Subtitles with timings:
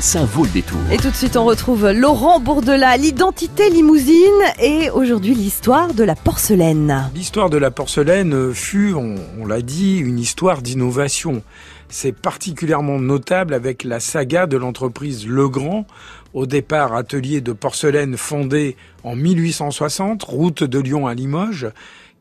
[0.00, 0.78] ça vaut le détour.
[0.92, 6.14] Et tout de suite, on retrouve Laurent Bourdelat, l'identité limousine et aujourd'hui l'histoire de la
[6.14, 7.10] porcelaine.
[7.14, 11.42] L'histoire de la porcelaine fut, on, on l'a dit, une histoire d'innovation.
[11.88, 15.86] C'est particulièrement notable avec la saga de l'entreprise Legrand,
[16.32, 21.68] au départ atelier de porcelaine fondé en 1860, route de Lyon à Limoges,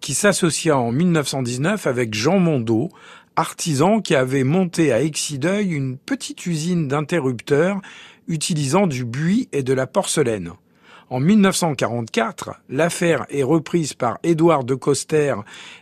[0.00, 2.90] qui s'associa en 1919 avec Jean Mondeau,
[3.36, 7.80] artisan qui avait monté à Exideuil une petite usine d'interrupteurs
[8.28, 10.52] utilisant du buis et de la porcelaine.
[11.08, 15.36] En 1944, l'affaire est reprise par Édouard de Coster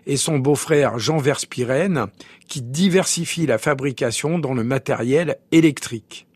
[0.07, 2.09] et son beau-frère Jean Verspiren,
[2.47, 6.27] qui diversifient la fabrication dans le matériel électrique.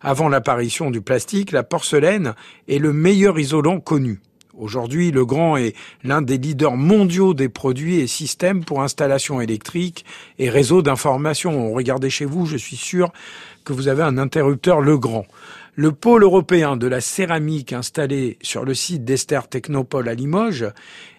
[0.00, 2.34] Avant l'apparition du plastique, la porcelaine
[2.68, 4.20] est le meilleur isolant connu.
[4.60, 5.74] Aujourd'hui, Le Grand est
[6.04, 10.04] l'un des leaders mondiaux des produits et systèmes pour installation électrique
[10.38, 11.72] et réseaux d'information.
[11.72, 13.10] Regardez chez vous, je suis sûr
[13.64, 15.24] que vous avez un interrupteur Legrand.
[15.76, 20.66] Le pôle européen de la céramique installé sur le site d'Esther Technopole à Limoges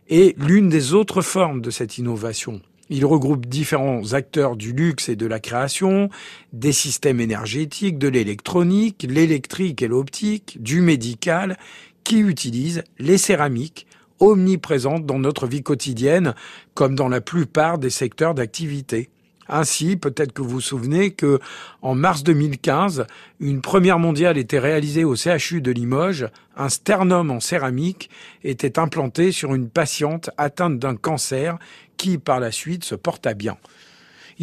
[0.08, 2.62] est l'une des autres formes de cette innovation.
[2.94, 6.10] Il regroupe différents acteurs du luxe et de la création,
[6.52, 11.58] des systèmes énergétiques, de l'électronique, l'électrique et l'optique, du médical
[12.04, 13.88] qui utilisent les céramiques
[14.20, 16.36] omniprésentes dans notre vie quotidienne,
[16.74, 19.10] comme dans la plupart des secteurs d'activité.
[19.50, 21.40] Ainsi, peut-être que vous vous souvenez que
[21.82, 23.06] en mars 2015,
[23.42, 26.28] une première mondiale était réalisée au CHU de Limoges.
[26.56, 28.10] Un sternum en céramique
[28.44, 31.58] était implanté sur une patiente atteinte d'un cancer
[31.98, 33.58] qui, par la suite, se porta bien.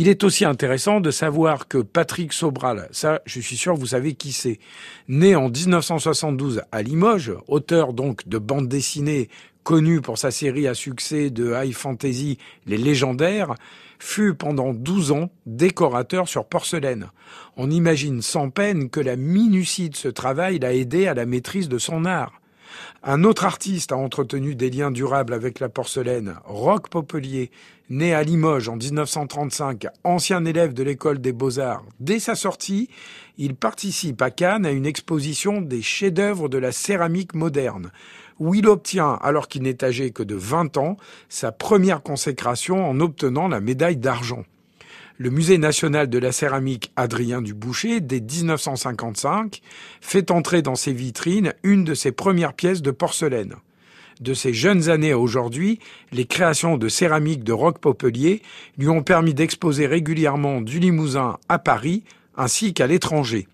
[0.01, 4.15] Il est aussi intéressant de savoir que Patrick Sobral, ça je suis sûr vous savez
[4.15, 4.61] qui c'est,
[5.09, 9.29] né en 1972 à Limoges, auteur donc de bande dessinée
[9.65, 13.57] connu pour sa série à succès de high fantasy Les Légendaires,
[13.99, 17.09] fut pendant 12 ans décorateur sur porcelaine.
[17.57, 21.69] On imagine sans peine que la minutie de ce travail l'a aidé à la maîtrise
[21.69, 22.38] de son art.
[23.03, 27.51] Un autre artiste a entretenu des liens durables avec la porcelaine, Roch Popelier,
[27.91, 31.85] né à Limoges en 1935, ancien élève de l'école des beaux-arts.
[32.01, 32.91] Dès sa sortie,
[33.39, 37.91] il participe à Cannes à une exposition des chefs-d'œuvre de la céramique moderne,
[38.39, 40.97] où il obtient, alors qu'il n'est âgé que de 20 ans,
[41.29, 44.45] sa première consécration en obtenant la médaille d'argent
[45.19, 49.61] le Musée national de la céramique Adrien Duboucher, dès 1955,
[50.01, 53.57] fait entrer dans ses vitrines une de ses premières pièces de porcelaine.
[54.21, 55.81] De ses jeunes années à aujourd'hui,
[56.13, 58.43] les créations de céramique de Roch Popelier
[58.79, 62.05] lui ont permis d'exposer régulièrement du Limousin à Paris
[62.37, 63.49] ainsi qu'à l'étranger.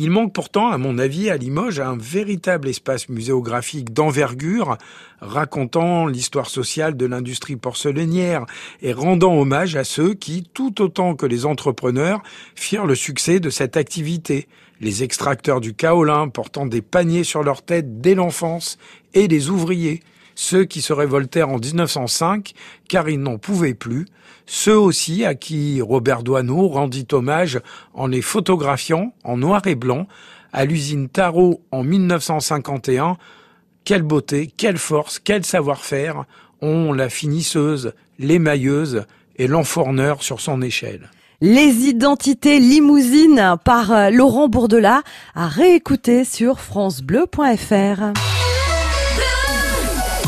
[0.00, 4.78] Il manque pourtant, à mon avis, à Limoges, un véritable espace muséographique d'envergure,
[5.20, 8.46] racontant l'histoire sociale de l'industrie porcelainière
[8.80, 12.22] et rendant hommage à ceux qui, tout autant que les entrepreneurs,
[12.54, 14.46] firent le succès de cette activité.
[14.80, 18.78] Les extracteurs du kaolin portant des paniers sur leur tête dès l'enfance
[19.14, 20.00] et les ouvriers
[20.38, 22.52] ceux qui se révoltèrent en 1905
[22.88, 24.06] car ils n'en pouvaient plus,
[24.46, 27.60] ceux aussi à qui Robert Doisneau rendit hommage
[27.92, 30.06] en les photographiant en noir et blanc
[30.52, 33.16] à l'usine Tarot en 1951.
[33.82, 36.24] Quelle beauté, quelle force, quel savoir-faire
[36.62, 39.06] ont la finisseuse, l'émailleuse
[39.36, 41.10] et l'enfourneur sur son échelle.
[41.40, 45.02] Les identités limousines par euh, Laurent Bourdelat
[45.34, 48.37] à réécouter sur francebleu.fr.